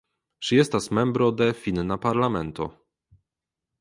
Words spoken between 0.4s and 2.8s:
Ŝi estas membro de finna parlamento.